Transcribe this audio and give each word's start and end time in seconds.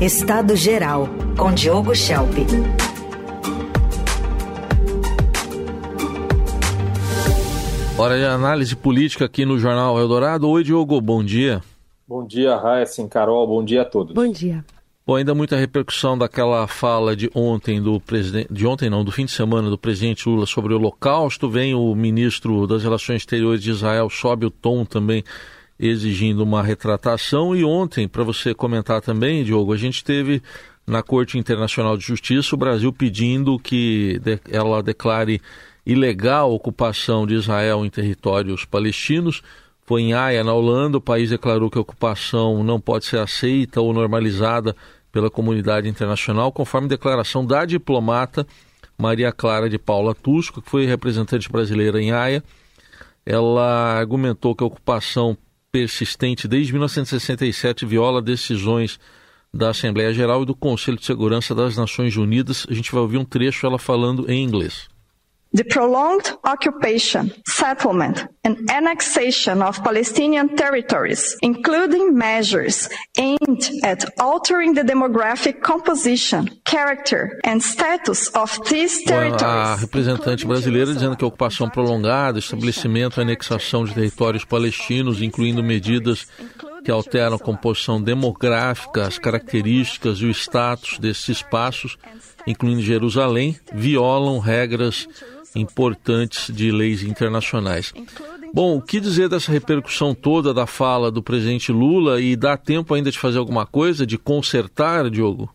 Estado 0.00 0.56
Geral, 0.56 1.06
com 1.36 1.52
Diogo 1.52 1.94
Schelp. 1.94 2.32
Hora 7.98 8.16
de 8.16 8.24
análise 8.24 8.74
política 8.74 9.26
aqui 9.26 9.44
no 9.44 9.58
Jornal 9.58 9.98
Eldorado. 9.98 10.48
Oi, 10.48 10.64
Diogo, 10.64 10.98
bom 11.02 11.22
dia. 11.22 11.60
Bom 12.08 12.26
dia, 12.26 12.56
Raíssa, 12.56 13.06
Carol, 13.08 13.46
bom 13.46 13.62
dia 13.62 13.82
a 13.82 13.84
todos. 13.84 14.14
Bom 14.14 14.32
dia. 14.32 14.64
Bom, 15.06 15.16
ainda 15.16 15.34
muita 15.34 15.56
repercussão 15.56 16.16
daquela 16.16 16.66
fala 16.66 17.14
de 17.14 17.30
ontem 17.34 17.82
do 17.82 18.00
presidente, 18.00 18.50
de 18.50 18.66
ontem 18.66 18.88
não, 18.88 19.04
do 19.04 19.12
fim 19.12 19.26
de 19.26 19.32
semana 19.32 19.68
do 19.68 19.76
presidente 19.76 20.26
Lula 20.26 20.46
sobre 20.46 20.72
o 20.72 20.76
Holocausto. 20.78 21.46
Vem 21.46 21.74
o 21.74 21.94
ministro 21.94 22.66
das 22.66 22.82
Relações 22.82 23.16
Exteriores 23.16 23.62
de 23.62 23.70
Israel, 23.70 24.08
sobe 24.08 24.46
o 24.46 24.50
tom 24.50 24.82
também 24.86 25.22
exigindo 25.80 26.42
uma 26.42 26.62
retratação. 26.62 27.56
E 27.56 27.64
ontem, 27.64 28.06
para 28.06 28.22
você 28.22 28.54
comentar 28.54 29.00
também, 29.00 29.42
Diogo, 29.42 29.72
a 29.72 29.76
gente 29.76 30.04
teve 30.04 30.42
na 30.86 31.02
Corte 31.02 31.38
Internacional 31.38 31.96
de 31.96 32.04
Justiça 32.04 32.54
o 32.54 32.58
Brasil 32.58 32.92
pedindo 32.92 33.58
que 33.58 34.20
ela 34.50 34.82
declare 34.82 35.40
ilegal 35.86 36.50
a 36.50 36.54
ocupação 36.54 37.26
de 37.26 37.34
Israel 37.34 37.84
em 37.84 37.90
territórios 37.90 38.64
palestinos. 38.64 39.42
Foi 39.86 40.02
em 40.02 40.12
Haia, 40.12 40.44
na 40.44 40.52
Holanda, 40.52 40.98
o 40.98 41.00
país 41.00 41.30
declarou 41.30 41.70
que 41.70 41.78
a 41.78 41.80
ocupação 41.80 42.62
não 42.62 42.80
pode 42.80 43.06
ser 43.06 43.18
aceita 43.18 43.80
ou 43.80 43.92
normalizada 43.92 44.76
pela 45.10 45.30
comunidade 45.30 45.88
internacional, 45.88 46.52
conforme 46.52 46.86
declaração 46.86 47.44
da 47.44 47.64
diplomata 47.64 48.46
Maria 48.96 49.32
Clara 49.32 49.68
de 49.68 49.78
Paula 49.78 50.14
Tusco, 50.14 50.62
que 50.62 50.70
foi 50.70 50.86
representante 50.86 51.50
brasileira 51.50 52.00
em 52.00 52.12
Haia. 52.12 52.44
Ela 53.24 53.98
argumentou 53.98 54.54
que 54.54 54.62
a 54.62 54.66
ocupação 54.66 55.36
persistente 55.72 56.48
desde 56.48 56.72
1967 56.72 57.86
viola 57.86 58.20
decisões 58.20 58.98
da 59.52 59.70
Assembleia 59.70 60.12
Geral 60.12 60.42
e 60.42 60.46
do 60.46 60.54
Conselho 60.54 60.98
de 60.98 61.06
Segurança 61.06 61.54
das 61.54 61.76
Nações 61.76 62.16
Unidas. 62.16 62.66
A 62.68 62.74
gente 62.74 62.92
vai 62.92 63.00
ouvir 63.00 63.18
um 63.18 63.24
trecho 63.24 63.66
ela 63.66 63.78
falando 63.78 64.30
em 64.30 64.44
inglês. 64.44 64.89
The 65.52 65.64
prolonged 65.64 66.38
occupation, 66.44 67.32
settlement, 67.44 68.24
and 68.44 68.70
annexation 68.70 69.62
of 69.62 69.82
Palestinian 69.82 70.54
territories, 70.54 71.36
including 71.42 72.14
measures 72.14 72.88
aimed 73.18 73.68
at 73.82 74.04
altering 74.20 74.74
the 74.74 74.84
demographic 74.84 75.60
composition, 75.60 76.48
character, 76.64 77.40
and 77.42 77.60
status 77.60 78.28
of 78.28 78.60
these 78.70 79.02
territories. 79.04 79.42
A 79.42 79.74
representante 79.74 80.46
brasileira 80.46 80.94
dizendo 80.94 81.16
que 81.16 81.24
a 81.24 81.26
ocupação 81.28 81.68
prolongada, 81.68 82.38
estabelecimento 82.38 83.20
e 83.20 83.22
anexação 83.22 83.84
de 83.84 83.92
territórios 83.92 84.44
palestinos, 84.44 85.20
incluindo 85.20 85.64
medidas 85.64 86.28
que 86.84 86.90
alteram 86.92 87.34
a 87.34 87.38
composição 87.40 88.00
demográfica, 88.00 89.06
as 89.06 89.18
características 89.18 90.18
e 90.18 90.26
o 90.26 90.30
status 90.30 90.98
desses 90.98 91.28
espaços, 91.28 91.98
incluindo 92.46 92.80
Jerusalém, 92.80 93.58
violam 93.72 94.38
regras 94.38 95.08
importantes 95.54 96.54
de 96.54 96.70
leis 96.70 97.02
internacionais. 97.02 97.92
Bom, 98.52 98.76
o 98.76 98.82
que 98.82 98.98
dizer 98.98 99.28
dessa 99.28 99.52
repercussão 99.52 100.14
toda 100.14 100.52
da 100.52 100.66
fala 100.66 101.10
do 101.10 101.22
presidente 101.22 101.70
Lula 101.70 102.20
e 102.20 102.34
dá 102.34 102.56
tempo 102.56 102.94
ainda 102.94 103.10
de 103.10 103.18
fazer 103.18 103.38
alguma 103.38 103.64
coisa, 103.64 104.06
de 104.06 104.18
consertar, 104.18 105.08
Diogo? 105.08 105.48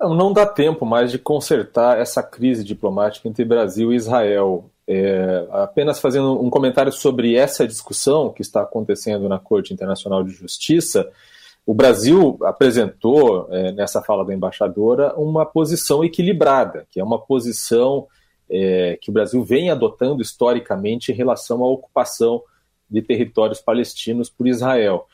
Não, 0.00 0.14
não 0.14 0.32
dá 0.32 0.46
tempo 0.46 0.86
mais 0.86 1.10
de 1.10 1.18
consertar 1.18 1.98
essa 1.98 2.22
crise 2.22 2.64
diplomática 2.64 3.28
entre 3.28 3.44
Brasil 3.44 3.92
e 3.92 3.96
Israel. 3.96 4.70
É, 4.88 5.46
apenas 5.52 6.00
fazendo 6.00 6.42
um 6.42 6.48
comentário 6.48 6.90
sobre 6.90 7.36
essa 7.36 7.66
discussão 7.66 8.30
que 8.30 8.42
está 8.42 8.62
acontecendo 8.62 9.28
na 9.28 9.38
Corte 9.38 9.72
Internacional 9.72 10.24
de 10.24 10.32
Justiça, 10.32 11.08
o 11.66 11.74
Brasil 11.74 12.38
apresentou, 12.42 13.46
é, 13.50 13.70
nessa 13.72 14.00
fala 14.00 14.24
da 14.24 14.34
embaixadora, 14.34 15.14
uma 15.16 15.44
posição 15.44 16.02
equilibrada, 16.02 16.86
que 16.90 16.98
é 16.98 17.04
uma 17.04 17.18
posição 17.18 18.08
é, 18.50 18.98
que 19.00 19.10
o 19.10 19.12
Brasil 19.12 19.42
vem 19.44 19.70
adotando 19.70 20.22
historicamente 20.22 21.12
em 21.12 21.14
relação 21.14 21.62
à 21.62 21.68
ocupação 21.68 22.42
de 22.90 23.00
territórios 23.00 23.60
palestinos 23.60 24.28
por 24.28 24.48
Israel. 24.48 25.06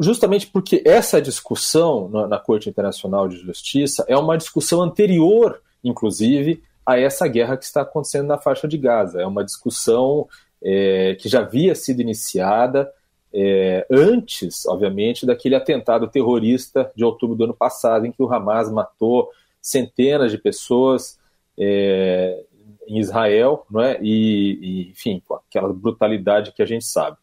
Justamente 0.00 0.46
porque 0.46 0.82
essa 0.86 1.20
discussão 1.20 2.08
na, 2.08 2.28
na 2.28 2.38
Corte 2.38 2.68
Internacional 2.68 3.26
de 3.26 3.36
Justiça 3.38 4.04
é 4.06 4.16
uma 4.16 4.38
discussão 4.38 4.80
anterior, 4.80 5.60
inclusive, 5.82 6.62
a 6.86 6.98
essa 6.98 7.26
guerra 7.26 7.56
que 7.56 7.64
está 7.64 7.82
acontecendo 7.82 8.28
na 8.28 8.38
faixa 8.38 8.68
de 8.68 8.78
Gaza. 8.78 9.20
É 9.20 9.26
uma 9.26 9.44
discussão 9.44 10.28
é, 10.62 11.16
que 11.18 11.28
já 11.28 11.40
havia 11.40 11.74
sido 11.74 12.00
iniciada 12.00 12.92
é, 13.32 13.86
antes, 13.90 14.66
obviamente, 14.66 15.26
daquele 15.26 15.54
atentado 15.54 16.08
terrorista 16.08 16.90
de 16.94 17.04
outubro 17.04 17.36
do 17.36 17.44
ano 17.44 17.54
passado, 17.54 18.06
em 18.06 18.12
que 18.12 18.22
o 18.22 18.32
Hamas 18.32 18.70
matou 18.70 19.28
centenas 19.60 20.30
de 20.30 20.38
pessoas, 20.38 21.18
é, 21.58 22.44
em 22.86 22.98
Israel, 22.98 23.64
não 23.70 23.80
é? 23.80 23.98
E, 24.02 24.58
e, 24.60 24.90
enfim, 24.90 25.22
com 25.26 25.34
aquela 25.34 25.72
brutalidade 25.72 26.52
que 26.52 26.62
a 26.62 26.66
gente 26.66 26.84
sabe. 26.84 27.16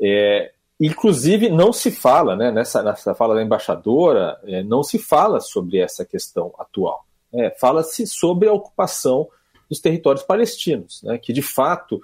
É, 0.00 0.52
inclusive, 0.80 1.48
não 1.48 1.72
se 1.72 1.90
fala, 1.90 2.36
né, 2.36 2.50
nessa, 2.50 2.82
nessa 2.82 3.14
fala 3.14 3.34
da 3.34 3.42
embaixadora, 3.42 4.38
é, 4.44 4.62
não 4.62 4.82
se 4.82 4.98
fala 4.98 5.40
sobre 5.40 5.78
essa 5.78 6.04
questão 6.04 6.52
atual. 6.58 7.04
Né? 7.32 7.50
Fala-se 7.58 8.06
sobre 8.06 8.48
a 8.48 8.52
ocupação 8.52 9.28
dos 9.68 9.80
territórios 9.80 10.22
palestinos, 10.22 11.02
né, 11.02 11.18
que 11.18 11.32
de 11.32 11.42
fato 11.42 12.00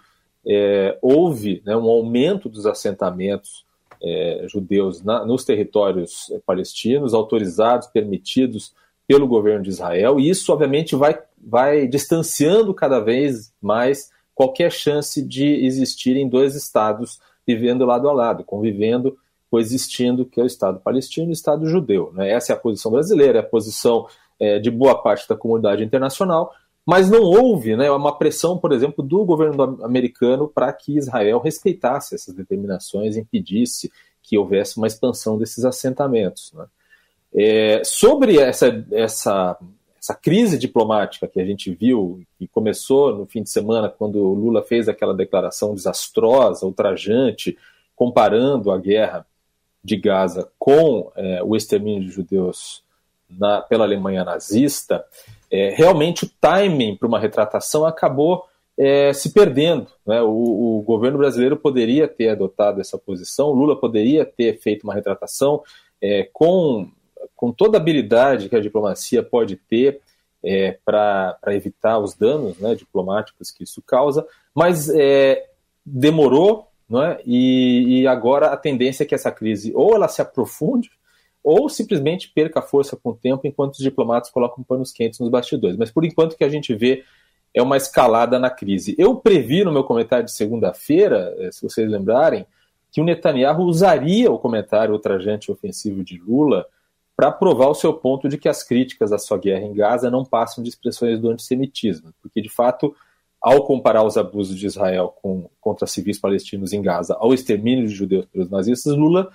é, 0.47 0.99
houve 1.01 1.63
né, 1.65 1.77
um 1.77 1.89
aumento 1.89 2.49
dos 2.49 2.67
assentamentos 2.67 3.65
é, 4.03 4.45
judeus 4.49 5.03
na, 5.03 5.25
nos 5.25 5.45
territórios 5.45 6.31
palestinos, 6.45 7.15
autorizados, 7.15 7.87
permitidos 7.87 8.75
pelo 9.07 9.29
governo 9.29 9.63
de 9.63 9.71
Israel, 9.71 10.19
e 10.19 10.29
isso, 10.29 10.53
obviamente, 10.53 10.97
vai, 10.97 11.19
vai 11.39 11.87
distanciando 11.87 12.73
cada 12.73 13.01
vez 13.01 13.53
mais 13.61 14.11
qualquer 14.35 14.73
chance 14.73 15.23
de 15.23 15.65
existirem 15.65 16.29
dois 16.29 16.55
estados 16.55 17.21
vivendo 17.47 17.85
lado 17.85 18.09
a 18.09 18.13
lado, 18.13 18.43
convivendo, 18.45 19.17
coexistindo, 19.51 20.25
que 20.25 20.41
é 20.41 20.43
o 20.43 20.47
Estado 20.47 20.81
palestino 20.81 21.29
e 21.29 21.31
o 21.31 21.33
Estado 21.33 21.67
judeu. 21.67 22.11
Né? 22.15 22.31
Essa 22.31 22.53
é 22.53 22.57
a 22.57 22.59
posição 22.59 22.91
brasileira, 22.91 23.39
é 23.39 23.41
a 23.41 23.47
posição 23.47 24.07
é, 24.41 24.59
de 24.59 24.71
boa 24.71 25.01
parte 25.01 25.29
da 25.29 25.37
comunidade 25.37 25.85
internacional, 25.85 26.53
mas 26.85 27.09
não 27.09 27.23
houve 27.23 27.77
né, 27.77 27.91
uma 27.91 28.19
pressão, 28.19 28.59
por 28.59 28.73
exemplo, 28.73 29.03
do 29.03 29.25
governo 29.25 29.79
americano 29.85 30.49
para 30.49 30.73
que 30.73 30.97
Israel 30.97 31.39
respeitasse 31.39 32.15
essas 32.15 32.35
determinações, 32.35 33.17
impedisse 33.17 33.91
que 34.23 34.37
houvesse 34.37 34.77
uma 34.77 34.87
expansão 34.87 35.39
desses 35.39 35.65
assentamentos. 35.65 36.53
Né? 36.53 36.67
É, 37.37 37.83
sobre 37.85 38.39
essa, 38.39 38.85
essa, 38.93 39.59
essa 39.99 40.15
crise 40.15 40.57
diplomática 40.57 41.27
que 41.27 41.41
a 41.41 41.45
gente 41.45 41.75
viu, 41.75 42.23
que 42.39 42.47
começou 42.47 43.15
no 43.15 43.27
fim 43.27 43.43
de 43.43 43.51
semana, 43.51 43.89
quando 43.89 44.17
o 44.17 44.35
Lula 44.35 44.63
fez 44.63 44.89
aquela 44.89 45.15
declaração 45.15 45.75
desastrosa, 45.75 46.65
ultrajante, 46.65 47.59
comparando 47.97 48.71
a 48.71 48.79
guerra 48.79 49.27
de 49.83 49.97
Gaza 49.97 50.49
com 50.59 51.11
é, 51.17 51.43
o 51.43 51.57
extermínio 51.57 52.05
de 52.05 52.11
judeus 52.11 52.83
na, 53.29 53.61
pela 53.61 53.85
Alemanha 53.85 54.25
nazista, 54.25 55.05
é, 55.51 55.71
realmente 55.71 56.25
o 56.25 56.31
timing 56.41 56.97
para 56.97 57.09
uma 57.09 57.19
retratação 57.19 57.85
acabou 57.85 58.47
é, 58.79 59.13
se 59.13 59.33
perdendo. 59.33 59.87
Né? 60.07 60.21
O, 60.23 60.79
o, 60.79 60.83
governo 60.83 61.19
brasileiro 61.19 61.57
poderia 61.57 62.09
ter 62.09 62.31
adotado 62.31 62.81
essa 62.81 62.99
posição, 62.99 63.51
Lula 63.51 63.79
poderia 63.79 64.25
ter 64.25 64.59
feito 64.59 64.85
uma 64.85 64.95
retratação 64.95 65.63
é, 66.01 66.29
com 66.33 66.89
com 67.35 67.53
toda 67.53 67.79
a 67.79 67.81
habilidade 67.81 68.49
que 68.49 68.57
a 68.57 68.61
diplomacia 68.61 69.23
pode 69.23 69.57
ter 69.57 70.01
é, 70.43 70.79
para 70.85 71.39
evitar 71.49 71.99
os 71.99 72.15
danos 72.15 72.59
né, 72.59 72.75
diplomáticos 72.75 73.51
que 73.51 73.65
isso 73.65 73.83
causa, 73.83 74.27
mas 74.55 74.91
é, 74.91 75.43
demorou, 75.85 76.69
não 76.89 77.03
é? 77.03 77.19
E, 77.25 78.01
e, 78.01 78.07
agora 78.07 78.49
a 78.49 78.57
tendência 78.57 79.05
é 79.05 79.07
que 79.07 79.15
essa 79.15 79.33
crise 79.33 79.73
ou 79.75 79.95
ela 79.95 80.07
se 80.07 80.21
aprofunde 80.21 80.91
ou 81.43 81.69
simplesmente 81.69 82.31
perca 82.31 82.61
força 82.63 82.97
com 82.97 83.11
o 83.11 83.15
tempo 83.15 83.47
enquanto 83.47 83.75
os 83.75 83.79
diplomatas 83.79 84.31
colocam 84.31 84.63
panos 84.63 84.93
quentes 84.93 85.19
nos 85.19 85.31
bastidores. 85.31 85.77
Mas 85.77 85.91
por 85.91 86.05
enquanto 86.05 86.37
que 86.37 86.45
a 86.45 86.49
gente 86.49 86.75
vê 86.75 87.05
é 87.55 87.63
uma 87.63 87.77
escalada 87.77 88.39
na 88.39 88.51
crise. 88.51 88.97
Eu 88.99 89.15
previ 89.17 89.63
no 89.63 89.73
meu 89.73 89.85
comentário 89.85 90.25
de 90.25 90.33
segunda-feira, 90.33 91.35
é, 91.39 91.53
se 91.53 91.63
vocês 91.63 91.89
lembrarem, 91.89 92.45
que 92.91 93.01
o 93.01 93.05
Netanyahu 93.05 93.63
usaria 93.63 94.31
o 94.31 94.39
comentário 94.39 94.93
ultrajante 94.93 95.51
ofensivo 95.51 96.03
de 96.03 96.19
Lula 96.19 96.67
para 97.25 97.33
provar 97.33 97.69
o 97.69 97.75
seu 97.75 97.95
ponto 97.95 98.29
de 98.29 98.37
que 98.37 98.51
as 98.51 98.63
críticas 98.63 99.11
à 99.11 99.17
sua 99.17 99.39
guerra 99.39 99.65
em 99.65 99.73
Gaza 99.73 100.11
não 100.11 100.27
passam 100.27 100.63
de 100.63 100.69
expressões 100.69 101.19
do 101.19 101.31
antissemitismo, 101.31 102.13
porque 102.21 102.43
de 102.43 102.51
fato, 102.51 102.95
ao 103.41 103.65
comparar 103.65 104.05
os 104.05 104.19
abusos 104.19 104.59
de 104.59 104.67
Israel 104.67 105.09
com, 105.23 105.49
contra 105.59 105.87
civis 105.87 106.21
palestinos 106.21 106.75
em 106.75 106.83
Gaza 106.83 107.17
ao 107.19 107.33
extermínio 107.33 107.87
de 107.87 107.95
judeus 107.95 108.27
pelos 108.27 108.51
nazistas, 108.51 108.95
Lula 108.95 109.33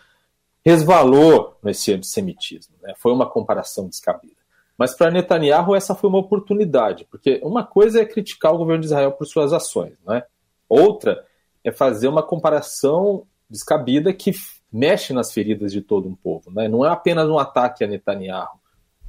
resvalou 0.63 1.57
nesse 1.63 1.91
antissemitismo. 1.91 2.75
Né? 2.79 2.93
Foi 2.95 3.11
uma 3.11 3.27
comparação 3.27 3.87
descabida. 3.87 4.37
Mas 4.77 4.93
para 4.93 5.09
Netanyahu 5.09 5.75
essa 5.75 5.95
foi 5.95 6.11
uma 6.11 6.19
oportunidade, 6.19 7.07
porque 7.09 7.41
uma 7.43 7.65
coisa 7.65 8.01
é 8.01 8.05
criticar 8.05 8.53
o 8.53 8.59
governo 8.59 8.81
de 8.81 8.85
Israel 8.85 9.13
por 9.13 9.25
suas 9.25 9.51
ações, 9.51 9.93
né? 10.05 10.21
outra 10.69 11.25
é 11.63 11.71
fazer 11.71 12.07
uma 12.07 12.21
comparação 12.21 13.25
descabida 13.49 14.13
que 14.13 14.31
mexe 14.71 15.13
nas 15.13 15.33
feridas 15.33 15.71
de 15.71 15.81
todo 15.81 16.07
um 16.07 16.15
povo. 16.15 16.51
Né? 16.51 16.67
Não 16.67 16.85
é 16.85 16.89
apenas 16.89 17.27
um 17.27 17.37
ataque 17.37 17.83
a 17.83 17.87
Netanyahu, 17.87 18.59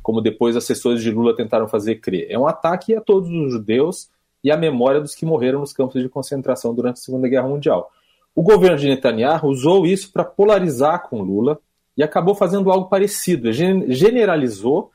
como 0.02 0.20
depois 0.20 0.56
assessores 0.56 1.02
de 1.02 1.10
Lula 1.10 1.36
tentaram 1.36 1.68
fazer 1.68 1.96
crer. 1.96 2.26
É 2.30 2.38
um 2.38 2.46
ataque 2.46 2.94
a 2.94 3.00
todos 3.00 3.30
os 3.30 3.52
judeus 3.52 4.10
e 4.42 4.50
à 4.50 4.56
memória 4.56 5.00
dos 5.00 5.14
que 5.14 5.26
morreram 5.26 5.60
nos 5.60 5.72
campos 5.72 6.00
de 6.00 6.08
concentração 6.08 6.74
durante 6.74 6.96
a 6.96 7.02
Segunda 7.02 7.28
Guerra 7.28 7.48
Mundial. 7.48 7.90
O 8.34 8.42
governo 8.42 8.78
de 8.78 8.88
Netanyahu 8.88 9.48
usou 9.48 9.86
isso 9.86 10.12
para 10.12 10.24
polarizar 10.24 11.08
com 11.08 11.20
Lula 11.20 11.58
e 11.96 12.02
acabou 12.02 12.34
fazendo 12.34 12.70
algo 12.70 12.88
parecido. 12.88 13.52
Generalizou 13.52 14.90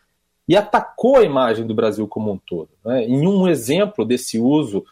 e 0.48 0.56
atacou 0.56 1.18
a 1.18 1.24
imagem 1.24 1.66
do 1.66 1.76
Brasil 1.76 2.08
como 2.08 2.32
um 2.32 2.38
todo. 2.38 2.70
Né? 2.84 3.06
Em 3.06 3.28
um 3.28 3.48
exemplo 3.48 4.06
desse 4.06 4.40
uso 4.40 4.84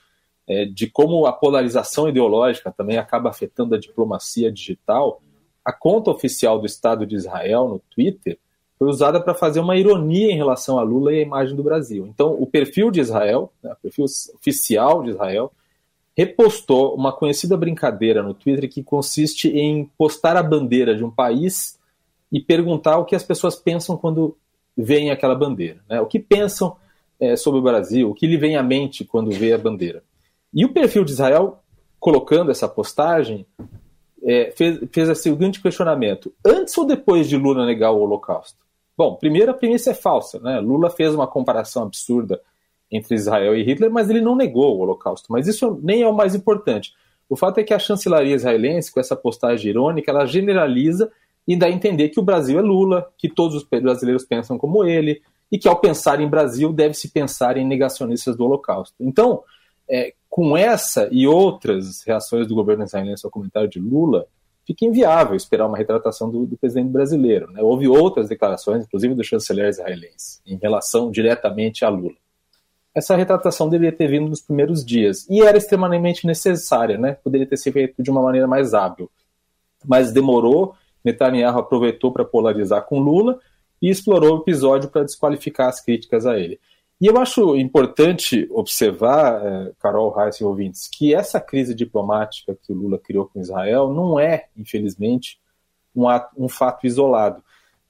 é, 0.48 0.66
de 0.66 0.88
como 0.88 1.26
a 1.26 1.32
polarização 1.32 2.10
ideológica 2.10 2.72
também 2.72 2.98
acaba 2.98 3.30
afetando 3.30 3.76
a 3.76 3.80
diplomacia 3.80 4.52
digital, 4.52 5.22
a 5.64 5.72
conta 5.72 6.12
oficial 6.12 6.60
do 6.60 6.66
Estado 6.66 7.06
de 7.06 7.16
Israel 7.16 7.68
no 7.68 7.80
Twitter 7.80 8.38
foi 8.78 8.88
usada 8.88 9.22
para 9.22 9.34
fazer 9.34 9.60
uma 9.60 9.78
ironia 9.78 10.32
em 10.32 10.36
relação 10.36 10.78
a 10.78 10.84
Lula 10.84 11.14
e 11.14 11.20
a 11.20 11.22
imagem 11.22 11.56
do 11.56 11.64
Brasil. 11.64 12.06
Então, 12.08 12.34
o 12.34 12.46
perfil 12.46 12.92
de 12.92 13.00
Israel, 13.00 13.52
né, 13.64 13.72
o 13.72 13.82
perfil 13.82 14.06
oficial 14.36 15.04
de 15.04 15.12
Israel, 15.12 15.52
repostou 16.16 16.94
uma 16.96 17.12
conhecida 17.12 17.56
brincadeira 17.58 18.22
no 18.22 18.34
Twitter 18.34 18.70
que 18.70 18.84
consiste 18.84 19.48
em 19.50 19.86
postar 19.98 20.36
a 20.36 20.44
bandeira 20.44 20.96
de 20.96 21.04
um 21.04 21.10
país 21.10 21.80
e 22.32 22.40
perguntar 22.40 22.98
o 22.98 23.06
que 23.06 23.16
as 23.16 23.24
pessoas 23.24 23.56
pensam 23.56 23.98
quando 23.98 24.38
veem 24.76 25.12
aquela 25.12 25.36
bandeira. 25.36 25.80
Né? 25.90 26.02
O 26.02 26.06
que 26.06 26.20
pensam 26.20 26.76
é, 27.20 27.36
sobre 27.36 27.60
o 27.60 27.64
Brasil, 27.64 28.10
o 28.10 28.14
que 28.14 28.28
lhe 28.28 28.38
vem 28.38 28.56
à 28.56 28.64
mente 28.64 29.06
quando 29.06 29.32
vê 29.32 29.54
a 29.54 29.58
bandeira. 29.58 30.04
E 30.54 30.66
o 30.66 30.74
perfil 30.74 31.04
de 31.04 31.12
Israel, 31.12 31.60
colocando 32.00 32.52
essa 32.52 32.68
postagem, 32.68 33.46
é, 34.26 34.52
fez, 34.56 34.80
fez 34.92 35.10
o 35.10 35.16
seguinte 35.16 35.62
questionamento: 35.62 36.34
antes 36.46 36.78
ou 36.78 36.86
depois 36.86 37.28
de 37.28 37.38
Lula 37.38 37.66
negar 37.66 37.92
o 37.92 38.02
Holocausto? 38.02 38.58
Bom, 38.98 39.16
primeiro 39.16 39.52
a 39.52 39.54
premissa 39.54 39.92
é 39.92 39.94
falsa. 39.94 40.40
Né? 40.40 40.60
Lula 40.60 40.90
fez 40.90 41.14
uma 41.14 41.28
comparação 41.28 41.84
absurda 41.84 42.42
entre 42.92 43.16
Israel 43.16 43.56
e 43.56 43.64
Hitler, 43.64 43.92
mas 43.92 44.10
ele 44.10 44.22
não 44.22 44.36
negou 44.36 44.78
o 44.78 44.82
Holocausto. 44.82 45.32
Mas 45.32 45.48
isso 45.48 45.80
nem 45.82 46.04
é 46.04 46.08
o 46.08 46.14
mais 46.14 46.36
importante. 46.36 46.94
O 47.28 47.36
fato 47.36 47.58
é 47.58 47.64
que 47.64 47.74
a 47.74 47.80
chancelaria 47.80 48.36
israelense, 48.36 48.92
com 48.92 49.00
essa 49.00 49.16
postagem 49.16 49.72
irônica, 49.72 50.12
ela 50.12 50.26
generaliza 50.26 51.12
e 51.48 51.56
dá 51.56 51.66
a 51.66 51.72
entender 51.72 52.10
que 52.10 52.20
o 52.20 52.24
Brasil 52.24 52.60
é 52.60 52.62
Lula, 52.62 53.12
que 53.18 53.28
todos 53.28 53.56
os 53.56 53.64
brasileiros 53.64 54.24
pensam 54.24 54.58
como 54.58 54.86
ele, 54.86 55.22
e 55.52 55.58
que 55.58 55.68
ao 55.68 55.80
pensar 55.80 56.22
em 56.22 56.28
Brasil 56.28 56.72
deve-se 56.72 57.10
pensar 57.10 57.58
em 57.58 57.66
negacionistas 57.66 58.36
do 58.36 58.46
Holocausto. 58.46 58.96
Então, 59.00 59.44
é, 59.90 60.14
com 60.34 60.58
essa 60.58 61.08
e 61.12 61.28
outras 61.28 62.02
reações 62.08 62.48
do 62.48 62.56
governo 62.56 62.84
israelense 62.84 63.24
ao 63.24 63.30
comentário 63.30 63.70
de 63.70 63.80
Lula, 63.80 64.26
fica 64.66 64.84
inviável 64.84 65.36
esperar 65.36 65.68
uma 65.68 65.78
retratação 65.78 66.28
do, 66.28 66.44
do 66.48 66.58
presidente 66.58 66.90
brasileiro. 66.90 67.52
Né? 67.52 67.62
Houve 67.62 67.88
outras 67.88 68.30
declarações, 68.30 68.84
inclusive 68.84 69.14
do 69.14 69.24
chanceler 69.24 69.70
israelense, 69.70 70.42
em 70.44 70.58
relação 70.58 71.12
diretamente 71.12 71.86
a 71.86 71.90
Lula. 71.90 72.16
Essa 72.96 73.16
retratação 73.16 73.70
deveria 73.70 73.96
ter 73.96 74.08
vindo 74.08 74.28
nos 74.28 74.42
primeiros 74.42 74.84
dias 74.84 75.30
e 75.30 75.40
era 75.40 75.56
extremamente 75.56 76.26
necessária, 76.26 76.98
né? 76.98 77.14
poderia 77.24 77.46
ter 77.46 77.58
sido 77.58 77.74
feito 77.74 78.02
de 78.02 78.10
uma 78.10 78.24
maneira 78.24 78.48
mais 78.48 78.74
hábil. 78.74 79.12
Mas 79.86 80.12
demorou 80.12 80.74
Netanyahu 81.06 81.60
aproveitou 81.60 82.12
para 82.12 82.26
polarizar 82.26 82.84
com 82.88 82.98
Lula 82.98 83.38
e 83.80 83.88
explorou 83.88 84.40
o 84.40 84.42
episódio 84.42 84.90
para 84.90 85.04
desqualificar 85.04 85.70
as 85.70 85.80
críticas 85.80 86.26
a 86.26 86.40
ele. 86.40 86.60
E 87.04 87.08
eu 87.08 87.18
acho 87.18 87.58
importante 87.58 88.48
observar, 88.50 89.46
eh, 89.46 89.74
Carol 89.78 90.10
Reis 90.10 90.38
e 90.38 90.44
ouvintes, 90.46 90.88
que 90.88 91.14
essa 91.14 91.38
crise 91.38 91.76
diplomática 91.76 92.58
que 92.64 92.72
o 92.72 92.76
Lula 92.78 92.98
criou 92.98 93.26
com 93.26 93.42
Israel 93.42 93.92
não 93.92 94.18
é, 94.18 94.48
infelizmente, 94.56 95.38
um, 95.94 96.08
ato, 96.08 96.34
um 96.38 96.48
fato 96.48 96.88
isolado. 96.88 97.44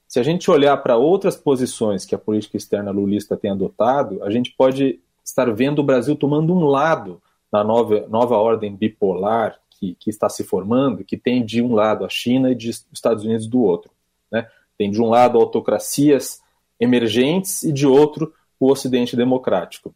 Se 0.08 0.18
a 0.18 0.24
gente 0.24 0.50
olhar 0.50 0.76
para 0.78 0.96
outras 0.96 1.36
posições 1.36 2.04
que 2.04 2.12
a 2.12 2.18
política 2.18 2.56
externa 2.56 2.90
lulista 2.90 3.36
tem 3.36 3.52
adotado, 3.52 4.20
a 4.24 4.32
gente 4.32 4.50
pode 4.50 4.98
estar 5.24 5.48
vendo 5.54 5.78
o 5.78 5.84
Brasil 5.84 6.16
tomando 6.16 6.52
um 6.52 6.64
lado 6.64 7.22
na 7.52 7.62
nova, 7.62 8.08
nova 8.08 8.36
ordem 8.36 8.74
bipolar 8.74 9.60
que, 9.70 9.94
que 9.94 10.10
está 10.10 10.28
se 10.28 10.42
formando, 10.42 11.04
que 11.04 11.16
tem 11.16 11.44
de 11.44 11.62
um 11.62 11.72
lado 11.72 12.04
a 12.04 12.08
China 12.08 12.50
e 12.50 12.56
dos 12.56 12.84
Estados 12.92 13.24
Unidos 13.24 13.46
do 13.46 13.62
outro. 13.62 13.92
Né? 14.28 14.48
Tem 14.76 14.90
de 14.90 15.00
um 15.00 15.08
lado 15.08 15.38
autocracias 15.38 16.42
emergentes 16.80 17.62
e 17.62 17.72
de 17.72 17.86
outro 17.86 18.32
o 18.66 18.72
Ocidente 18.72 19.16
democrático. 19.16 19.94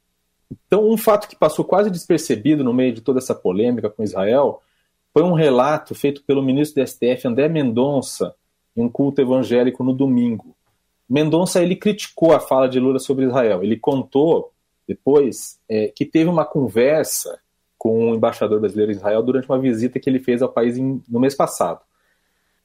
Então, 0.50 0.88
um 0.88 0.96
fato 0.96 1.28
que 1.28 1.36
passou 1.36 1.64
quase 1.64 1.90
despercebido 1.90 2.64
no 2.64 2.72
meio 2.72 2.92
de 2.92 3.00
toda 3.00 3.18
essa 3.18 3.34
polêmica 3.34 3.88
com 3.88 4.02
Israel 4.02 4.62
foi 5.12 5.22
um 5.22 5.32
relato 5.32 5.94
feito 5.94 6.22
pelo 6.24 6.42
ministro 6.42 6.82
do 6.82 6.86
STF, 6.86 7.26
André 7.26 7.48
Mendonça, 7.48 8.34
em 8.76 8.82
um 8.82 8.88
culto 8.88 9.20
evangélico 9.20 9.82
no 9.82 9.92
domingo. 9.92 10.54
Mendonça 11.08 11.62
ele 11.62 11.74
criticou 11.74 12.32
a 12.32 12.40
fala 12.40 12.68
de 12.68 12.78
Lula 12.78 12.98
sobre 12.98 13.24
Israel. 13.24 13.62
Ele 13.62 13.76
contou 13.76 14.52
depois 14.86 15.58
é, 15.68 15.88
que 15.88 16.04
teve 16.04 16.28
uma 16.28 16.44
conversa 16.44 17.38
com 17.76 18.10
o 18.10 18.14
embaixador 18.14 18.60
brasileiro 18.60 18.92
em 18.92 18.96
Israel 18.96 19.22
durante 19.22 19.48
uma 19.48 19.58
visita 19.58 19.98
que 19.98 20.08
ele 20.08 20.18
fez 20.18 20.42
ao 20.42 20.48
país 20.48 20.76
em, 20.76 21.02
no 21.08 21.20
mês 21.20 21.34
passado. 21.34 21.80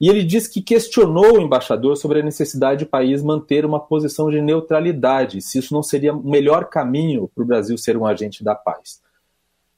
E 0.04 0.10
ele 0.10 0.22
disse 0.22 0.52
que 0.52 0.62
questionou 0.62 1.38
o 1.38 1.42
embaixador 1.42 1.96
sobre 1.96 2.20
a 2.20 2.24
necessidade 2.24 2.84
do 2.84 2.90
país 2.90 3.24
manter 3.24 3.66
uma 3.66 3.80
posição 3.80 4.30
de 4.30 4.42
neutralidade, 4.42 5.42
se 5.42 5.60
isso 5.60 5.74
não 5.74 5.82
seria 5.82 6.14
o 6.14 6.30
melhor 6.30 6.66
caminho 6.66 7.30
para 7.34 7.42
o 7.42 7.48
Brasil 7.48 7.78
ser 7.78 7.96
um 7.96 8.06
agente 8.06 8.44
da 8.44 8.54
paz. 8.54 9.02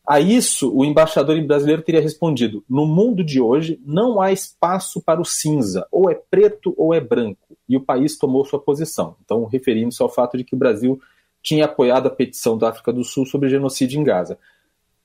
A 0.03 0.19
isso, 0.19 0.75
o 0.75 0.83
embaixador 0.83 1.39
brasileiro 1.43 1.83
teria 1.83 2.01
respondido: 2.01 2.63
no 2.67 2.87
mundo 2.87 3.23
de 3.23 3.39
hoje 3.39 3.79
não 3.85 4.19
há 4.19 4.31
espaço 4.31 4.99
para 4.99 5.21
o 5.21 5.25
cinza, 5.25 5.87
ou 5.91 6.09
é 6.09 6.15
preto 6.15 6.73
ou 6.75 6.91
é 6.91 6.99
branco. 6.99 7.55
E 7.69 7.77
o 7.77 7.81
país 7.81 8.17
tomou 8.17 8.43
sua 8.45 8.59
posição. 8.59 9.15
Então, 9.23 9.45
referindo-se 9.45 10.01
ao 10.01 10.09
fato 10.09 10.39
de 10.39 10.43
que 10.43 10.55
o 10.55 10.57
Brasil 10.57 10.99
tinha 11.39 11.65
apoiado 11.65 12.07
a 12.07 12.09
petição 12.09 12.57
da 12.57 12.69
África 12.69 12.91
do 12.91 13.03
Sul 13.03 13.27
sobre 13.27 13.47
genocídio 13.47 14.01
em 14.01 14.03
Gaza. 14.03 14.39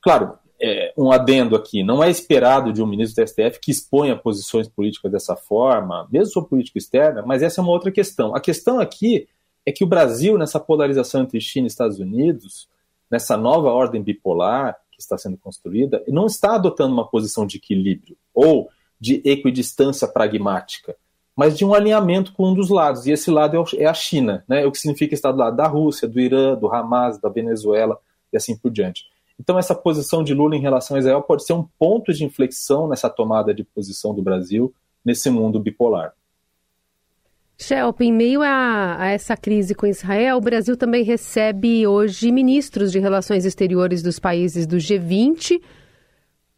Claro, 0.00 0.38
é, 0.60 0.92
um 0.96 1.10
adendo 1.10 1.56
aqui, 1.56 1.82
não 1.82 2.04
é 2.04 2.10
esperado 2.10 2.72
de 2.72 2.82
um 2.82 2.86
ministro 2.86 3.24
do 3.24 3.28
STF 3.28 3.58
que 3.60 3.70
exponha 3.70 4.14
posições 4.14 4.68
políticas 4.68 5.10
dessa 5.10 5.34
forma, 5.34 6.06
mesmo 6.12 6.32
sobre 6.32 6.50
política 6.50 6.78
externa, 6.78 7.22
mas 7.24 7.42
essa 7.42 7.60
é 7.60 7.62
uma 7.62 7.72
outra 7.72 7.90
questão. 7.90 8.34
A 8.34 8.40
questão 8.40 8.78
aqui 8.78 9.26
é 9.64 9.72
que 9.72 9.82
o 9.82 9.86
Brasil, 9.86 10.36
nessa 10.36 10.60
polarização 10.60 11.22
entre 11.22 11.40
China 11.40 11.66
e 11.66 11.68
Estados 11.68 11.98
Unidos, 11.98 12.68
nessa 13.10 13.36
nova 13.36 13.70
ordem 13.70 14.02
bipolar 14.02 14.76
que 14.92 15.00
está 15.00 15.16
sendo 15.16 15.38
construída, 15.38 16.04
não 16.06 16.26
está 16.26 16.56
adotando 16.56 16.92
uma 16.92 17.08
posição 17.08 17.46
de 17.46 17.56
equilíbrio 17.56 18.16
ou 18.34 18.68
de 19.00 19.22
equidistância 19.24 20.06
pragmática, 20.06 20.94
mas 21.34 21.56
de 21.56 21.64
um 21.64 21.72
alinhamento 21.72 22.34
com 22.34 22.50
um 22.50 22.54
dos 22.54 22.68
lados, 22.68 23.06
e 23.06 23.12
esse 23.12 23.30
lado 23.30 23.64
é 23.78 23.86
a 23.86 23.94
China, 23.94 24.44
né? 24.46 24.66
o 24.66 24.70
que 24.70 24.78
significa 24.78 25.14
estar 25.14 25.32
do 25.32 25.38
lado 25.38 25.56
da 25.56 25.66
Rússia, 25.66 26.06
do 26.06 26.20
Irã, 26.20 26.54
do 26.54 26.68
Hamas, 26.68 27.18
da 27.18 27.30
Venezuela 27.30 27.98
e 28.30 28.36
assim 28.36 28.54
por 28.54 28.70
diante. 28.70 29.04
Então, 29.40 29.58
essa 29.58 29.74
posição 29.74 30.22
de 30.22 30.34
Lula 30.34 30.54
em 30.54 30.60
relação 30.60 30.98
a 30.98 31.00
Israel 31.00 31.22
pode 31.22 31.46
ser 31.46 31.54
um 31.54 31.66
ponto 31.78 32.12
de 32.12 32.26
inflexão 32.26 32.86
nessa 32.86 33.08
tomada 33.08 33.54
de 33.54 33.64
posição 33.64 34.14
do 34.14 34.20
Brasil 34.20 34.70
nesse 35.02 35.30
mundo 35.30 35.58
bipolar. 35.58 36.12
Shelp, 37.56 38.02
em 38.02 38.12
meio 38.12 38.42
a, 38.42 38.96
a, 38.98 39.06
essa 39.12 39.38
crise 39.38 39.74
com 39.74 39.86
Israel, 39.86 40.36
o 40.36 40.42
Brasil 40.42 40.76
também 40.76 41.02
recebe 41.04 41.86
hoje 41.86 42.30
ministros 42.30 42.92
de 42.92 42.98
relações 42.98 43.46
exteriores 43.46 44.02
dos 44.02 44.18
países 44.18 44.66
do 44.66 44.76
G20, 44.76 45.58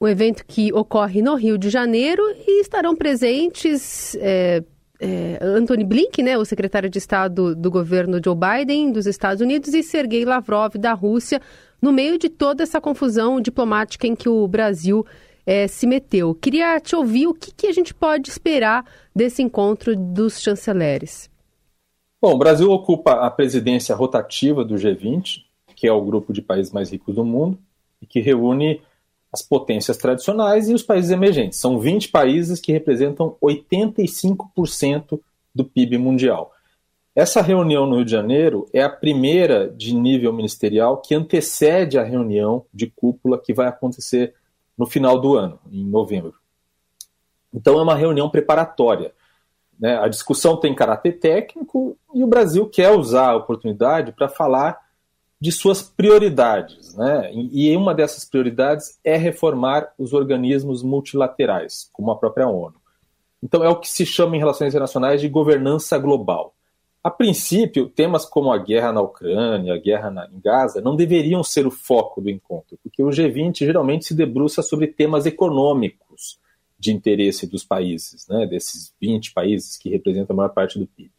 um 0.00 0.08
evento 0.08 0.44
que 0.44 0.72
ocorre 0.72 1.22
no 1.22 1.36
Rio 1.36 1.56
de 1.56 1.70
Janeiro 1.70 2.22
e 2.48 2.60
estarão 2.60 2.96
presentes 2.96 4.16
é, 4.16 4.64
é, 5.00 5.38
Anthony 5.40 5.84
Blinken, 5.84 6.24
né, 6.24 6.36
o 6.36 6.44
secretário 6.44 6.90
de 6.90 6.98
Estado 6.98 7.54
do 7.54 7.70
governo 7.70 8.20
Joe 8.24 8.34
Biden 8.34 8.90
dos 8.90 9.06
Estados 9.06 9.40
Unidos, 9.40 9.72
e 9.72 9.84
Sergei 9.84 10.24
Lavrov 10.24 10.76
da 10.76 10.92
Rússia 10.94 11.40
no 11.82 11.92
meio 11.92 12.16
de 12.16 12.28
toda 12.28 12.62
essa 12.62 12.80
confusão 12.80 13.40
diplomática 13.40 14.06
em 14.06 14.14
que 14.14 14.28
o 14.28 14.46
Brasil 14.46 15.04
é, 15.44 15.66
se 15.66 15.84
meteu. 15.86 16.34
Queria 16.34 16.78
te 16.78 16.94
ouvir 16.94 17.26
o 17.26 17.34
que, 17.34 17.52
que 17.52 17.66
a 17.66 17.72
gente 17.72 17.92
pode 17.92 18.30
esperar 18.30 18.86
desse 19.14 19.42
encontro 19.42 19.96
dos 19.96 20.40
chanceleres. 20.40 21.28
Bom, 22.20 22.34
o 22.34 22.38
Brasil 22.38 22.70
ocupa 22.70 23.14
a 23.14 23.30
presidência 23.30 23.96
rotativa 23.96 24.64
do 24.64 24.76
G20, 24.76 25.42
que 25.74 25.88
é 25.88 25.92
o 25.92 26.04
grupo 26.04 26.32
de 26.32 26.40
países 26.40 26.72
mais 26.72 26.90
ricos 26.90 27.16
do 27.16 27.24
mundo, 27.24 27.58
e 28.00 28.06
que 28.06 28.20
reúne 28.20 28.80
as 29.32 29.42
potências 29.42 29.96
tradicionais 29.96 30.68
e 30.68 30.74
os 30.74 30.82
países 30.82 31.10
emergentes. 31.10 31.58
São 31.58 31.80
20 31.80 32.10
países 32.10 32.60
que 32.60 32.70
representam 32.70 33.36
85% 33.42 35.18
do 35.52 35.64
PIB 35.64 35.98
mundial. 35.98 36.52
Essa 37.14 37.42
reunião 37.42 37.86
no 37.86 37.96
Rio 37.96 38.04
de 38.06 38.10
Janeiro 38.10 38.66
é 38.72 38.82
a 38.82 38.88
primeira 38.88 39.68
de 39.68 39.94
nível 39.94 40.32
ministerial 40.32 40.96
que 40.96 41.14
antecede 41.14 41.98
a 41.98 42.02
reunião 42.02 42.64
de 42.72 42.86
cúpula 42.86 43.38
que 43.38 43.52
vai 43.52 43.66
acontecer 43.66 44.34
no 44.78 44.86
final 44.86 45.20
do 45.20 45.36
ano, 45.36 45.58
em 45.70 45.84
novembro. 45.84 46.34
Então 47.52 47.78
é 47.78 47.82
uma 47.82 47.94
reunião 47.94 48.30
preparatória. 48.30 49.12
Né? 49.78 49.98
A 49.98 50.08
discussão 50.08 50.56
tem 50.56 50.74
caráter 50.74 51.18
técnico 51.18 51.98
e 52.14 52.24
o 52.24 52.26
Brasil 52.26 52.66
quer 52.66 52.90
usar 52.90 53.30
a 53.30 53.36
oportunidade 53.36 54.12
para 54.12 54.28
falar 54.28 54.80
de 55.38 55.52
suas 55.52 55.82
prioridades. 55.82 56.94
Né? 56.94 57.30
E 57.34 57.76
uma 57.76 57.94
dessas 57.94 58.24
prioridades 58.24 58.98
é 59.04 59.18
reformar 59.18 59.92
os 59.98 60.14
organismos 60.14 60.82
multilaterais, 60.82 61.90
como 61.92 62.10
a 62.10 62.16
própria 62.16 62.48
ONU. 62.48 62.76
Então 63.42 63.62
é 63.62 63.68
o 63.68 63.76
que 63.76 63.90
se 63.90 64.06
chama 64.06 64.34
em 64.34 64.38
relações 64.38 64.68
internacionais 64.68 65.20
de 65.20 65.28
governança 65.28 65.98
global. 65.98 66.54
A 67.02 67.10
princípio, 67.10 67.88
temas 67.88 68.24
como 68.24 68.52
a 68.52 68.58
guerra 68.58 68.92
na 68.92 69.00
Ucrânia, 69.00 69.74
a 69.74 69.78
guerra 69.78 70.10
na, 70.10 70.26
em 70.26 70.40
Gaza, 70.40 70.80
não 70.80 70.94
deveriam 70.94 71.42
ser 71.42 71.66
o 71.66 71.70
foco 71.70 72.20
do 72.20 72.30
encontro, 72.30 72.78
porque 72.82 73.02
o 73.02 73.08
G20 73.08 73.58
geralmente 73.58 74.04
se 74.04 74.14
debruça 74.14 74.62
sobre 74.62 74.86
temas 74.86 75.26
econômicos 75.26 76.38
de 76.78 76.92
interesse 76.92 77.46
dos 77.46 77.64
países, 77.64 78.26
né, 78.28 78.46
desses 78.46 78.94
20 79.00 79.32
países 79.32 79.76
que 79.76 79.88
representam 79.88 80.34
a 80.34 80.36
maior 80.36 80.50
parte 80.50 80.78
do 80.78 80.86
PIB. 80.86 81.10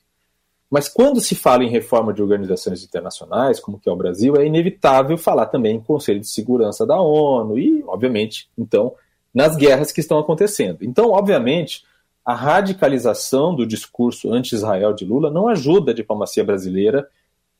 Mas 0.70 0.88
quando 0.88 1.22
se 1.22 1.36
fala 1.36 1.64
em 1.64 1.70
reforma 1.70 2.14
de 2.14 2.22
organizações 2.22 2.84
internacionais, 2.84 3.60
como 3.60 3.80
que 3.80 3.88
é 3.88 3.92
o 3.92 3.96
Brasil, 3.96 4.36
é 4.38 4.46
inevitável 4.46 5.18
falar 5.18 5.46
também 5.46 5.76
em 5.76 5.82
Conselho 5.82 6.20
de 6.20 6.28
Segurança 6.28 6.86
da 6.86 7.00
ONU 7.00 7.60
e, 7.60 7.84
obviamente, 7.86 8.50
então, 8.58 8.96
nas 9.34 9.56
guerras 9.56 9.92
que 9.92 10.00
estão 10.00 10.18
acontecendo. 10.18 10.80
Então, 10.82 11.12
obviamente, 11.12 11.84
a 12.26 12.34
radicalização 12.34 13.54
do 13.54 13.66
discurso 13.66 14.32
anti-Israel 14.32 14.94
de 14.94 15.06
Lula 15.06 15.30
não 15.30 15.48
ajuda 15.48 15.92
a 15.92 15.96
diplomacia 15.96 16.44
brasileira 16.44 17.08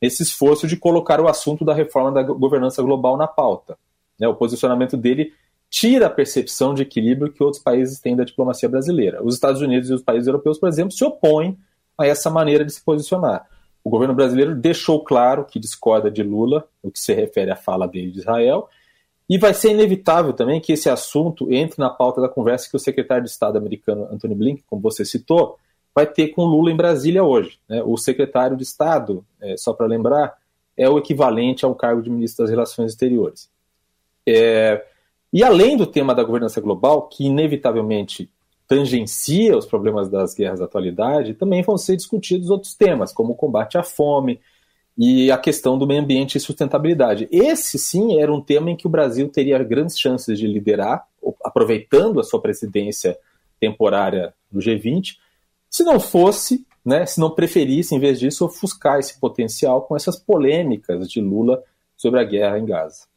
nesse 0.00 0.22
esforço 0.22 0.66
de 0.66 0.76
colocar 0.76 1.20
o 1.20 1.28
assunto 1.28 1.64
da 1.64 1.74
reforma 1.74 2.12
da 2.12 2.22
governança 2.22 2.82
global 2.82 3.16
na 3.16 3.26
pauta. 3.26 3.76
Né, 4.18 4.26
o 4.26 4.34
posicionamento 4.34 4.96
dele 4.96 5.32
tira 5.68 6.06
a 6.06 6.10
percepção 6.10 6.72
de 6.72 6.82
equilíbrio 6.82 7.32
que 7.32 7.42
outros 7.42 7.62
países 7.62 7.98
têm 8.00 8.16
da 8.16 8.24
diplomacia 8.24 8.68
brasileira. 8.68 9.22
Os 9.22 9.34
Estados 9.34 9.60
Unidos 9.60 9.90
e 9.90 9.94
os 9.94 10.02
países 10.02 10.26
europeus, 10.26 10.58
por 10.58 10.68
exemplo, 10.68 10.92
se 10.92 11.04
opõem 11.04 11.58
a 11.98 12.06
essa 12.06 12.30
maneira 12.30 12.64
de 12.64 12.72
se 12.72 12.82
posicionar. 12.82 13.46
O 13.82 13.90
governo 13.90 14.14
brasileiro 14.14 14.54
deixou 14.54 15.04
claro 15.04 15.44
que 15.44 15.58
discorda 15.58 16.10
de 16.10 16.22
Lula 16.22 16.66
no 16.82 16.90
que 16.90 16.98
se 16.98 17.12
refere 17.12 17.50
à 17.50 17.56
fala 17.56 17.86
dele 17.86 18.10
de 18.10 18.20
Israel 18.20 18.68
e 19.28 19.38
vai 19.38 19.54
ser 19.54 19.70
inevitável 19.70 20.32
também 20.32 20.60
que 20.60 20.72
esse 20.72 20.88
assunto 20.90 21.50
entre 21.52 21.80
na 21.80 21.88
pauta 21.88 22.20
da 22.20 22.28
conversa 22.28 22.68
que 22.68 22.76
o 22.76 22.80
secretário 22.80 23.24
de 23.24 23.30
Estado 23.30 23.56
americano 23.56 24.06
Antony 24.10 24.34
Blinken, 24.34 24.64
como 24.68 24.82
você 24.82 25.04
citou, 25.04 25.58
vai 25.94 26.06
ter 26.06 26.28
com 26.28 26.44
Lula 26.44 26.70
em 26.70 26.76
Brasília 26.76 27.22
hoje. 27.22 27.58
Né? 27.68 27.82
O 27.84 27.96
secretário 27.96 28.56
de 28.56 28.64
Estado, 28.64 29.24
é, 29.40 29.56
só 29.56 29.72
para 29.72 29.86
lembrar, 29.86 30.36
é 30.76 30.88
o 30.88 30.98
equivalente 30.98 31.64
ao 31.64 31.74
cargo 31.74 32.02
de 32.02 32.10
ministro 32.10 32.44
das 32.44 32.50
Relações 32.50 32.92
Exteriores. 32.92 33.48
É, 34.26 34.84
e 35.32 35.42
além 35.42 35.76
do 35.76 35.86
tema 35.86 36.14
da 36.14 36.24
governança 36.24 36.60
global, 36.60 37.08
que 37.08 37.24
inevitavelmente 37.24 38.30
tangencia 38.66 39.56
os 39.56 39.66
problemas 39.66 40.08
das 40.08 40.34
guerras 40.34 40.58
da 40.58 40.64
atualidade, 40.64 41.34
também 41.34 41.62
vão 41.62 41.76
ser 41.76 41.96
discutidos 41.96 42.50
outros 42.50 42.74
temas, 42.74 43.12
como 43.12 43.32
o 43.32 43.36
combate 43.36 43.78
à 43.78 43.82
fome, 43.82 44.40
e 44.96 45.30
a 45.30 45.38
questão 45.38 45.76
do 45.76 45.86
meio 45.86 46.00
ambiente 46.00 46.36
e 46.36 46.40
sustentabilidade. 46.40 47.28
Esse 47.30 47.78
sim 47.78 48.18
era 48.20 48.32
um 48.32 48.40
tema 48.40 48.70
em 48.70 48.76
que 48.76 48.86
o 48.86 48.90
Brasil 48.90 49.28
teria 49.28 49.62
grandes 49.62 49.98
chances 49.98 50.38
de 50.38 50.46
liderar, 50.46 51.06
aproveitando 51.44 52.20
a 52.20 52.24
sua 52.24 52.40
presidência 52.40 53.18
temporária 53.58 54.34
no 54.52 54.60
G20, 54.60 55.16
se 55.68 55.82
não 55.82 55.98
fosse, 55.98 56.64
né, 56.84 57.04
se 57.06 57.18
não 57.18 57.30
preferisse, 57.30 57.94
em 57.94 57.98
vez 57.98 58.20
disso, 58.20 58.44
ofuscar 58.44 59.00
esse 59.00 59.18
potencial 59.18 59.82
com 59.82 59.96
essas 59.96 60.16
polêmicas 60.16 61.10
de 61.10 61.20
Lula 61.20 61.62
sobre 61.96 62.20
a 62.20 62.24
guerra 62.24 62.58
em 62.58 62.66
Gaza 62.66 63.13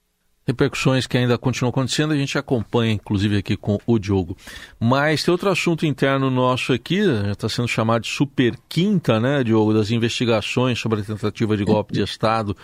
repercussões 0.48 1.06
que 1.06 1.18
ainda 1.18 1.38
continuam 1.38 1.70
acontecendo, 1.70 2.14
a 2.14 2.16
gente 2.16 2.38
acompanha, 2.38 2.94
inclusive, 2.94 3.38
aqui 3.38 3.58
com 3.58 3.78
o 3.86 4.00
Diogo. 4.00 4.38
Mas 4.80 5.24
tem 5.24 5.32
outro 5.32 5.50
assunto 5.50 5.86
interno 5.86 6.32
nosso 6.32 6.72
aqui, 6.72 7.00
está 7.30 7.50
sendo 7.50 7.68
chamado 7.68 8.04
de 8.04 8.08
super 8.08 8.54
quinta, 8.70 9.20
né, 9.20 9.44
Diogo, 9.44 9.74
das 9.74 9.92
investigações 9.92 10.80
sobre 10.80 11.02
a 11.02 11.04
tentativa 11.04 11.58
de 11.58 11.66
golpe 11.66 11.94
de 11.94 12.02
Estado 12.02 12.56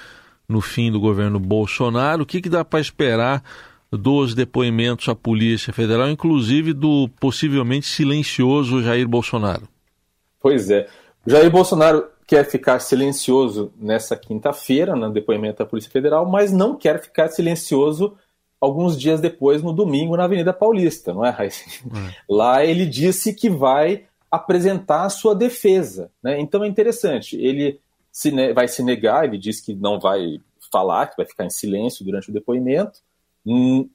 no 0.47 0.61
fim 0.61 0.89
do 0.89 0.99
governo 0.99 1.39
Bolsonaro. 1.39 2.23
O 2.23 2.25
que, 2.25 2.41
que 2.41 2.49
dá 2.49 2.63
para 2.63 2.79
esperar 2.79 3.43
dos 3.91 4.33
depoimentos 4.33 5.09
à 5.09 5.15
Polícia 5.15 5.73
Federal, 5.73 6.09
inclusive 6.09 6.71
do 6.73 7.09
possivelmente 7.19 7.85
silencioso 7.85 8.81
Jair 8.81 9.07
Bolsonaro? 9.07 9.67
Pois 10.41 10.69
é. 10.69 10.87
Jair 11.27 11.49
Bolsonaro 11.49 12.05
quer 12.25 12.45
ficar 12.45 12.79
silencioso 12.79 13.71
nessa 13.77 14.15
quinta-feira, 14.15 14.95
no 14.95 15.11
depoimento 15.11 15.59
da 15.59 15.65
Polícia 15.65 15.91
Federal, 15.91 16.25
mas 16.25 16.51
não 16.51 16.75
quer 16.75 17.01
ficar 17.01 17.29
silencioso 17.29 18.17
alguns 18.59 18.97
dias 18.97 19.19
depois, 19.19 19.61
no 19.61 19.73
domingo, 19.73 20.15
na 20.15 20.23
Avenida 20.23 20.53
Paulista, 20.53 21.13
não 21.13 21.25
é, 21.25 21.29
Raíssa? 21.29 21.65
É. 21.85 22.15
Lá 22.29 22.63
ele 22.63 22.85
disse 22.85 23.33
que 23.33 23.49
vai 23.49 24.05
apresentar 24.31 25.03
a 25.03 25.09
sua 25.09 25.35
defesa. 25.35 26.09
Né? 26.23 26.39
Então 26.39 26.63
é 26.63 26.67
interessante, 26.67 27.35
ele 27.35 27.79
se 28.11 28.31
vai 28.53 28.67
se 28.67 28.83
negar, 28.83 29.25
ele 29.25 29.37
diz 29.37 29.59
que 29.59 29.73
não 29.73 29.99
vai 29.99 30.39
falar, 30.71 31.07
que 31.07 31.17
vai 31.17 31.25
ficar 31.25 31.45
em 31.45 31.49
silêncio 31.49 32.05
durante 32.05 32.29
o 32.29 32.33
depoimento, 32.33 32.99
hum, 33.45 33.89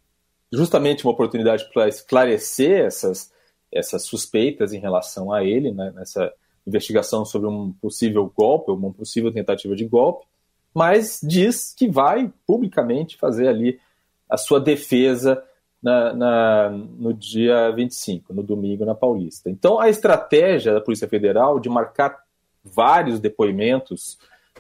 justamente 0.53 1.05
uma 1.05 1.13
oportunidade 1.13 1.69
para 1.73 1.89
esclarecer 1.89 2.85
essas, 2.85 3.33
essas 3.73 4.05
suspeitas 4.05 4.73
em 4.73 4.79
relação 4.79 5.33
a 5.33 5.45
ele, 5.45 5.73
né? 5.73 5.93
nessa 5.95 6.33
investigação 6.69 7.25
sobre 7.25 7.49
um 7.49 7.73
possível 7.73 8.31
golpe, 8.35 8.71
uma 8.71 8.93
possível 8.93 9.33
tentativa 9.33 9.75
de 9.75 9.85
golpe, 9.85 10.27
mas 10.75 11.21
diz 11.23 11.75
que 11.77 11.89
vai 11.89 12.33
publicamente 12.47 13.17
fazer 13.17 13.49
ali 13.49 13.81
a 14.29 14.37
sua 14.37 14.61
defesa 14.61 15.43
na, 15.83 16.13
na, 16.13 16.71
no 16.71 17.15
dia 17.15 17.71
25, 17.73 18.35
no 18.35 18.43
domingo, 18.43 18.85
na 18.85 18.95
Paulista. 18.95 19.49
Então, 19.49 19.81
a 19.81 19.89
estratégia 19.89 20.73
da 20.75 20.81
Polícia 20.81 21.09
Federal 21.09 21.59
de 21.59 21.69
marcar 21.69 22.19
vários 22.63 23.21
depoimentos 23.21 24.19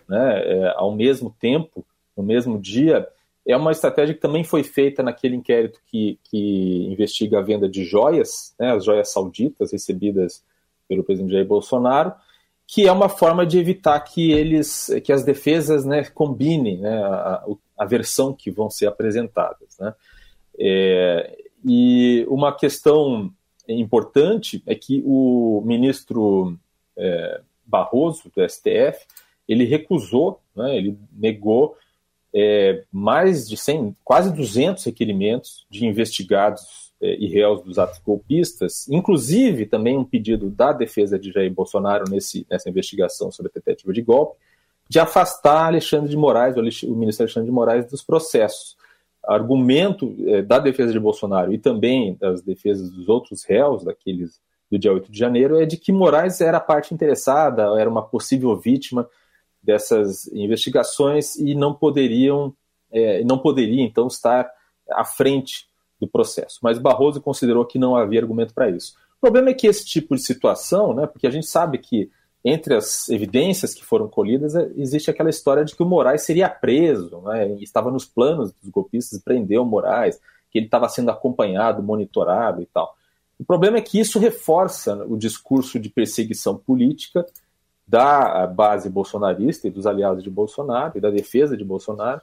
né, 0.08 0.42
é, 0.44 0.74
ao 0.76 0.94
mesmo 0.94 1.34
tempo, 1.38 1.84
no 2.16 2.22
mesmo 2.22 2.58
dia, 2.58 3.06
é 3.46 3.56
uma 3.56 3.72
estratégia 3.72 4.14
que 4.14 4.20
também 4.20 4.44
foi 4.44 4.62
feita 4.62 5.02
naquele 5.02 5.36
inquérito 5.36 5.80
que, 5.86 6.18
que 6.24 6.86
investiga 6.90 7.38
a 7.38 7.42
venda 7.42 7.68
de 7.68 7.84
joias, 7.84 8.54
né, 8.58 8.72
as 8.72 8.84
joias 8.84 9.12
sauditas 9.12 9.72
recebidas 9.72 10.44
pelo 10.88 11.04
presidente 11.04 11.32
Jair 11.32 11.46
Bolsonaro, 11.46 12.12
que 12.66 12.86
é 12.86 12.92
uma 12.92 13.08
forma 13.08 13.46
de 13.46 13.58
evitar 13.58 13.98
que 14.00 14.32
eles, 14.32 14.90
que 15.04 15.12
as 15.12 15.24
defesas, 15.24 15.84
né, 15.84 16.04
combinem 16.04 16.78
né, 16.78 17.02
a, 17.02 17.44
a 17.78 17.84
versão 17.84 18.32
que 18.32 18.50
vão 18.50 18.68
ser 18.68 18.86
apresentadas, 18.86 19.76
né. 19.78 19.94
É, 20.60 21.38
e 21.64 22.26
uma 22.28 22.54
questão 22.54 23.32
importante 23.68 24.62
é 24.66 24.74
que 24.74 25.02
o 25.06 25.62
ministro 25.64 26.58
é, 26.96 27.40
Barroso 27.64 28.30
do 28.34 28.48
STF 28.48 29.06
ele 29.46 29.64
recusou, 29.64 30.40
né, 30.54 30.76
ele 30.76 30.98
negou 31.12 31.76
é, 32.34 32.84
mais 32.92 33.48
de 33.48 33.56
100, 33.56 33.96
quase 34.04 34.32
200 34.34 34.84
requerimentos 34.84 35.66
de 35.70 35.86
investigados 35.86 36.87
e 37.00 37.28
réus 37.28 37.62
dos 37.62 37.78
atos 37.78 38.00
golpistas, 38.00 38.88
inclusive 38.88 39.66
também 39.66 39.96
um 39.96 40.04
pedido 40.04 40.50
da 40.50 40.72
defesa 40.72 41.18
de 41.18 41.30
Jair 41.30 41.52
Bolsonaro 41.52 42.04
nesse, 42.10 42.46
nessa 42.50 42.68
investigação 42.68 43.30
sobre 43.30 43.50
a 43.50 43.52
tentativa 43.52 43.92
de 43.92 44.02
golpe, 44.02 44.36
de 44.88 44.98
afastar 44.98 45.66
Alexandre 45.66 46.08
de 46.08 46.16
Moraes, 46.16 46.56
o 46.56 46.94
ministro 46.96 47.24
Alexandre 47.24 47.48
de 47.48 47.54
Moraes, 47.54 47.86
dos 47.86 48.02
processos. 48.02 48.76
Argumento 49.22 50.14
eh, 50.26 50.42
da 50.42 50.58
defesa 50.58 50.92
de 50.92 50.98
Bolsonaro 50.98 51.52
e 51.52 51.58
também 51.58 52.16
das 52.18 52.40
defesas 52.40 52.90
dos 52.90 53.08
outros 53.08 53.44
réus, 53.44 53.84
daqueles 53.84 54.40
do 54.70 54.78
dia 54.78 54.92
8 54.92 55.10
de 55.12 55.18
janeiro, 55.18 55.60
é 55.60 55.66
de 55.66 55.76
que 55.76 55.92
Moraes 55.92 56.40
era 56.40 56.58
parte 56.58 56.94
interessada, 56.94 57.62
era 57.78 57.88
uma 57.88 58.02
possível 58.02 58.56
vítima 58.56 59.08
dessas 59.62 60.26
investigações 60.28 61.36
e 61.36 61.54
não 61.54 61.74
poderiam, 61.74 62.54
eh, 62.90 63.22
não 63.24 63.38
poderia 63.38 63.82
então 63.82 64.06
estar 64.06 64.50
à 64.90 65.04
frente 65.04 65.67
do 66.00 66.06
processo. 66.06 66.58
Mas 66.62 66.78
Barroso 66.78 67.20
considerou 67.20 67.64
que 67.64 67.78
não 67.78 67.96
havia 67.96 68.20
argumento 68.20 68.54
para 68.54 68.70
isso. 68.70 68.94
O 69.18 69.20
problema 69.20 69.50
é 69.50 69.54
que 69.54 69.66
esse 69.66 69.84
tipo 69.84 70.14
de 70.14 70.22
situação, 70.22 70.94
né, 70.94 71.06
porque 71.06 71.26
a 71.26 71.30
gente 71.30 71.46
sabe 71.46 71.78
que 71.78 72.10
entre 72.44 72.74
as 72.74 73.08
evidências 73.08 73.74
que 73.74 73.84
foram 73.84 74.08
colhidas 74.08 74.54
é, 74.54 74.70
existe 74.76 75.10
aquela 75.10 75.28
história 75.28 75.64
de 75.64 75.74
que 75.74 75.82
o 75.82 75.86
Moraes 75.86 76.22
seria 76.22 76.48
preso, 76.48 77.20
né, 77.22 77.52
estava 77.60 77.90
nos 77.90 78.04
planos 78.04 78.52
dos 78.52 78.70
golpistas 78.70 79.20
prender 79.20 79.60
o 79.60 79.64
Moraes, 79.64 80.20
que 80.50 80.58
ele 80.58 80.66
estava 80.66 80.88
sendo 80.88 81.10
acompanhado, 81.10 81.82
monitorado 81.82 82.62
e 82.62 82.66
tal. 82.66 82.96
O 83.38 83.44
problema 83.44 83.78
é 83.78 83.80
que 83.80 84.00
isso 84.00 84.18
reforça 84.18 85.04
o 85.04 85.16
discurso 85.16 85.78
de 85.78 85.88
perseguição 85.88 86.56
política 86.56 87.26
da 87.86 88.46
base 88.46 88.90
bolsonarista 88.90 89.66
e 89.66 89.70
dos 89.70 89.86
aliados 89.86 90.22
de 90.22 90.30
Bolsonaro 90.30 90.98
e 90.98 91.00
da 91.00 91.10
defesa 91.10 91.56
de 91.56 91.64
Bolsonaro, 91.64 92.20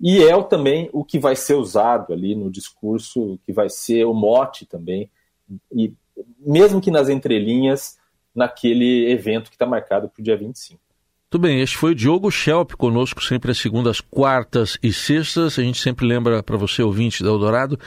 e 0.00 0.22
é 0.22 0.42
também 0.44 0.88
o 0.92 1.04
que 1.04 1.18
vai 1.18 1.34
ser 1.34 1.54
usado 1.54 2.12
ali 2.12 2.34
no 2.34 2.50
discurso, 2.50 3.38
que 3.44 3.52
vai 3.52 3.68
ser 3.68 4.04
o 4.04 4.14
mote 4.14 4.64
também, 4.64 5.10
e 5.72 5.92
mesmo 6.38 6.80
que 6.80 6.90
nas 6.90 7.08
entrelinhas, 7.08 7.98
naquele 8.34 9.10
evento 9.10 9.50
que 9.50 9.56
está 9.56 9.66
marcado 9.66 10.08
para 10.08 10.20
o 10.20 10.24
dia 10.24 10.36
25. 10.36 10.80
Muito 11.30 11.42
bem, 11.42 11.60
este 11.60 11.76
foi 11.76 11.90
o 11.90 11.94
Diogo 11.94 12.30
Schelp 12.30 12.72
conosco 12.72 13.22
sempre 13.22 13.50
às 13.50 13.58
segundas, 13.58 14.00
quartas 14.00 14.78
e 14.82 14.92
sextas. 14.92 15.58
A 15.58 15.62
gente 15.62 15.78
sempre 15.78 16.06
lembra 16.06 16.42
para 16.42 16.56
você, 16.56 16.82
ouvinte 16.82 17.22
da 17.22 17.28
Eldorado, 17.28 17.78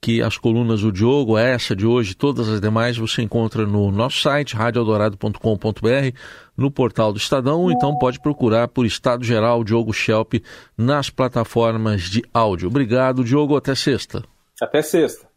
que 0.00 0.20
as 0.20 0.36
colunas 0.36 0.82
do 0.82 0.92
Diogo, 0.92 1.38
essa 1.38 1.74
de 1.74 1.86
hoje, 1.86 2.14
todas 2.14 2.48
as 2.48 2.60
demais, 2.60 2.98
você 2.98 3.22
encontra 3.22 3.64
no 3.66 3.90
nosso 3.90 4.20
site, 4.20 4.54
radioeldorado.com.br, 4.54 6.18
no 6.60 6.70
portal 6.70 7.10
do 7.12 7.18
Estadão, 7.18 7.70
então 7.70 7.96
pode 7.96 8.20
procurar 8.20 8.68
por 8.68 8.84
Estado 8.84 9.24
Geral 9.24 9.64
Diogo 9.64 9.94
Schelp 9.94 10.34
nas 10.76 11.08
plataformas 11.08 12.02
de 12.02 12.22
áudio. 12.34 12.68
Obrigado, 12.68 13.24
Diogo, 13.24 13.56
até 13.56 13.74
sexta. 13.74 14.22
Até 14.60 14.82
sexta. 14.82 15.29